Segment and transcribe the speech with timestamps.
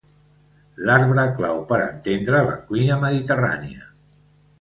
[0.85, 3.85] L'arbre clau per entendre la cuina mediterrània.